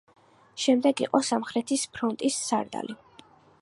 [0.63, 3.01] შემდეგ იყო სამხრეთის ფრონტის სარდალი.